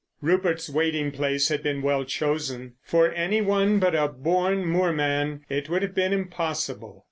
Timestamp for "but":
3.77-3.93